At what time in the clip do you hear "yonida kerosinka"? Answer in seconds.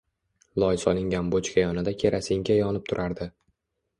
1.65-2.57